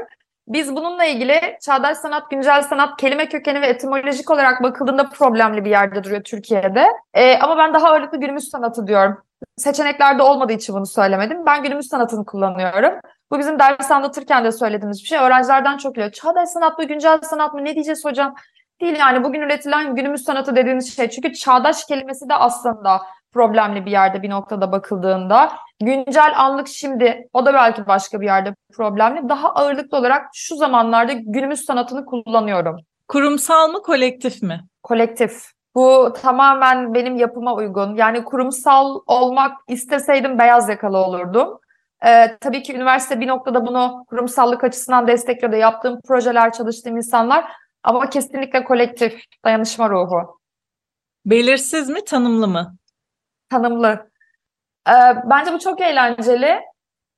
Biz 0.49 0.76
bununla 0.76 1.04
ilgili 1.04 1.40
çağdaş 1.62 1.99
sanat, 1.99 2.30
güncel 2.30 2.62
sanat 2.62 3.00
kelime 3.00 3.28
kökeni 3.28 3.61
ve 3.61 3.66
etimolojik 3.66 4.30
olarak 4.30 4.62
bakıldığında 4.62 5.09
problemli 5.09 5.64
bir 5.64 5.71
yerde 5.71 6.04
duruyor 6.04 6.23
Türkiye'de. 6.23 6.87
Ee, 7.14 7.38
ama 7.38 7.59
ben 7.59 7.75
daha 7.75 7.88
ağırlıklı 7.88 8.21
günümüz 8.21 8.49
sanatı 8.49 8.87
diyorum. 8.87 9.18
Seçeneklerde 9.56 10.23
olmadığı 10.23 10.52
için 10.52 10.75
bunu 10.75 10.87
söylemedim. 10.87 11.47
Ben 11.47 11.62
günümüz 11.62 11.88
sanatını 11.88 12.25
kullanıyorum. 12.25 13.00
Bu 13.30 13.38
bizim 13.38 13.59
ders 13.59 13.90
anlatırken 13.90 14.45
de 14.45 14.52
söylediğimiz 14.52 15.02
bir 15.02 15.06
şey. 15.06 15.18
Öğrencilerden 15.18 15.76
çok 15.76 15.95
geliyor. 15.95 16.12
Çağdaş 16.12 16.49
sanat 16.49 16.78
mı, 16.78 16.85
güncel 16.85 17.18
sanat 17.23 17.54
mı 17.54 17.64
ne 17.64 17.75
diyeceğiz 17.75 18.04
hocam? 18.04 18.35
Değil 18.80 18.99
yani 18.99 19.25
bugün 19.25 19.40
üretilen 19.40 19.95
günümüz 19.95 20.25
sanatı 20.25 20.56
dediğimiz 20.56 20.97
şey. 20.97 21.11
Çünkü 21.11 21.33
çağdaş 21.33 21.85
kelimesi 21.85 22.28
de 22.28 22.35
aslında 22.35 23.00
problemli 23.37 23.87
bir 23.87 23.90
yerde 23.90 24.23
bir 24.23 24.31
noktada 24.31 24.73
bakıldığında. 24.73 25.52
Güncel 25.83 26.33
anlık 26.37 26.69
şimdi 26.69 27.28
o 27.33 27.47
da 27.47 27.55
belki 27.55 27.87
başka 27.87 28.21
bir 28.21 28.26
yerde 28.26 28.55
problemli. 28.73 29.28
Daha 29.28 29.55
ağırlıklı 29.55 29.99
olarak 29.99 30.26
şu 30.35 30.57
zamanlarda 30.57 31.12
günümüz 31.12 31.64
sanatını 31.64 32.05
kullanıyorum. 32.07 32.76
Kurumsal 33.09 33.69
mı 33.69 33.83
kolektif 33.83 34.43
mi? 34.43 34.61
Kolektif. 34.83 35.43
Bu 35.75 36.12
tamamen 36.23 36.95
benim 36.95 37.16
yapıma 37.16 37.55
uygun. 37.55 37.95
Yani 37.95 38.25
kurumsal 38.25 39.00
olmak 39.07 39.52
isteseydim 39.69 40.38
beyaz 40.38 40.69
yakalı 40.69 40.99
olurdum. 40.99 41.59
Ee, 42.07 42.37
tabii 42.40 42.62
ki 42.62 42.75
üniversite 42.75 43.21
bir 43.21 43.26
noktada 43.28 43.66
bunu 43.66 44.05
kurumsallık 44.09 44.64
açısından 44.64 45.07
destekliyordu. 45.07 45.57
Yaptığım 45.57 46.00
projeler, 46.09 46.52
çalıştığım 46.52 46.97
insanlar 46.97 47.45
ama 47.83 48.11
kesinlikle 48.11 48.64
kolektif, 48.64 49.21
dayanışma 49.45 49.90
ruhu. 49.90 50.38
Belirsiz 51.26 51.88
mi, 51.88 52.05
tanımlı 52.05 52.49
mı? 52.49 52.76
Tanımlı. 53.50 54.11
Ee, 54.88 54.93
bence 55.25 55.53
bu 55.53 55.59
çok 55.59 55.81
eğlenceli. 55.81 56.61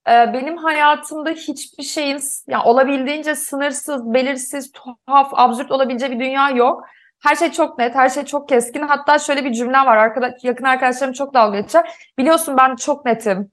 Ee, 0.09 0.33
benim 0.33 0.57
hayatımda 0.57 1.31
hiçbir 1.31 1.85
şeyin 1.85 2.21
yani 2.49 2.63
olabildiğince 2.63 3.35
sınırsız, 3.35 4.15
belirsiz, 4.15 4.73
tuhaf, 4.73 5.31
absürt 5.33 5.73
olabileceği 5.73 6.13
bir 6.13 6.21
dünya 6.21 6.51
yok. 6.51 6.85
Her 7.23 7.37
şey 7.37 7.53
çok 7.53 7.79
net, 7.79 7.95
her 7.95 8.09
şey 8.09 8.25
çok 8.25 8.49
keskin. 8.49 8.83
Hatta 8.83 9.19
şöyle 9.19 9.45
bir 9.45 9.53
cümle 9.53 9.79
var. 9.79 9.97
Arkadaş, 9.97 10.33
yakın 10.43 10.65
arkadaşlarım 10.65 11.13
çok 11.13 11.35
dalga 11.35 11.61
geçer. 11.61 11.91
Biliyorsun 12.19 12.57
ben 12.57 12.77
çok 12.77 13.05
netim. 13.05 13.53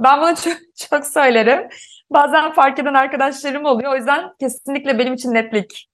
Ben 0.00 0.20
bunu 0.20 0.34
çok, 0.44 0.56
çok 0.90 1.06
söylerim. 1.06 1.68
Bazen 2.10 2.52
fark 2.52 2.78
eden 2.78 2.94
arkadaşlarım 2.94 3.64
oluyor. 3.64 3.92
O 3.92 3.96
yüzden 3.96 4.30
kesinlikle 4.40 4.98
benim 4.98 5.14
için 5.14 5.34
netlik. 5.34 5.88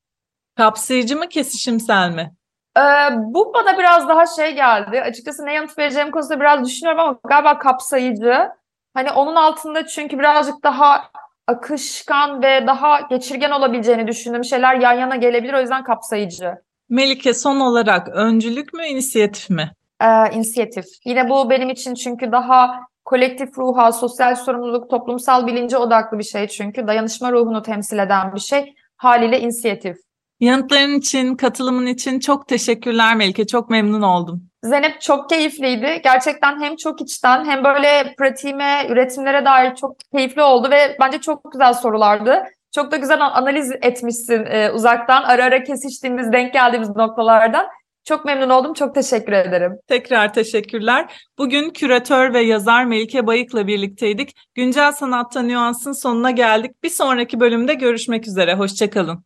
Kapsayıcı 0.56 1.16
mı, 1.16 1.28
kesişimsel 1.28 2.10
mi? 2.10 2.32
Ee, 2.76 2.80
bu 3.16 3.52
bana 3.54 3.78
biraz 3.78 4.08
daha 4.08 4.26
şey 4.26 4.54
geldi. 4.54 5.00
Açıkçası 5.00 5.46
ne 5.46 5.52
yanıt 5.52 5.78
vereceğim 5.78 6.10
konusunda 6.10 6.40
biraz 6.40 6.66
düşünüyorum 6.66 7.00
ama 7.00 7.18
galiba 7.28 7.58
kapsayıcı. 7.58 8.48
Hani 8.94 9.10
onun 9.10 9.36
altında 9.36 9.86
çünkü 9.86 10.18
birazcık 10.18 10.64
daha 10.64 11.02
akışkan 11.46 12.42
ve 12.42 12.66
daha 12.66 13.00
geçirgen 13.00 13.50
olabileceğini 13.50 14.06
düşündüğüm 14.06 14.44
şeyler 14.44 14.74
yan 14.74 14.92
yana 14.92 15.16
gelebilir. 15.16 15.54
O 15.54 15.60
yüzden 15.60 15.84
kapsayıcı. 15.84 16.54
Melike 16.88 17.34
son 17.34 17.60
olarak 17.60 18.08
öncülük 18.08 18.72
mü, 18.74 18.86
inisiyatif 18.86 19.50
mi? 19.50 19.70
Ee, 20.02 20.30
inisiyatif. 20.32 20.84
Yine 21.04 21.30
bu 21.30 21.50
benim 21.50 21.70
için 21.70 21.94
çünkü 21.94 22.32
daha 22.32 22.80
kolektif 23.04 23.58
ruha, 23.58 23.92
sosyal 23.92 24.34
sorumluluk, 24.34 24.90
toplumsal 24.90 25.46
bilince 25.46 25.76
odaklı 25.76 26.18
bir 26.18 26.24
şey 26.24 26.48
çünkü. 26.48 26.86
Dayanışma 26.86 27.32
ruhunu 27.32 27.62
temsil 27.62 27.98
eden 27.98 28.34
bir 28.34 28.40
şey. 28.40 28.74
Haliyle 28.96 29.40
inisiyatif. 29.40 29.96
Yanıtların 30.40 30.94
için, 30.94 31.36
katılımın 31.36 31.86
için 31.86 32.20
çok 32.20 32.48
teşekkürler 32.48 33.16
Melike. 33.16 33.46
Çok 33.46 33.70
memnun 33.70 34.02
oldum. 34.02 34.42
Zeynep 34.64 35.00
çok 35.00 35.30
keyifliydi. 35.30 36.00
Gerçekten 36.04 36.62
hem 36.62 36.76
çok 36.76 37.00
içten 37.00 37.44
hem 37.44 37.64
böyle 37.64 38.14
pratiğime, 38.18 38.86
üretimlere 38.88 39.44
dair 39.44 39.74
çok 39.74 39.96
keyifli 40.14 40.42
oldu 40.42 40.70
ve 40.70 40.96
bence 41.00 41.20
çok 41.20 41.52
güzel 41.52 41.72
sorulardı. 41.72 42.42
Çok 42.74 42.90
da 42.90 42.96
güzel 42.96 43.20
analiz 43.20 43.72
etmişsin 43.82 44.46
e, 44.46 44.70
uzaktan. 44.70 45.22
Ara 45.22 45.44
ara 45.44 45.62
kesiştiğimiz, 45.62 46.32
denk 46.32 46.52
geldiğimiz 46.52 46.96
noktalardan. 46.96 47.66
Çok 48.04 48.24
memnun 48.24 48.50
oldum. 48.50 48.74
Çok 48.74 48.94
teşekkür 48.94 49.32
ederim. 49.32 49.72
Tekrar 49.88 50.34
teşekkürler. 50.34 51.12
Bugün 51.38 51.70
küratör 51.70 52.34
ve 52.34 52.40
yazar 52.40 52.84
Melike 52.84 53.26
Bayık'la 53.26 53.66
birlikteydik. 53.66 54.36
Güncel 54.54 54.92
Sanatta 54.92 55.42
Nüans'ın 55.42 55.92
sonuna 55.92 56.30
geldik. 56.30 56.82
Bir 56.82 56.90
sonraki 56.90 57.40
bölümde 57.40 57.74
görüşmek 57.74 58.26
üzere. 58.26 58.54
Hoşçakalın. 58.54 59.24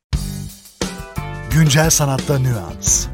Güncel 1.55 1.91
Sanatta 1.91 2.39
Nüans 2.39 3.07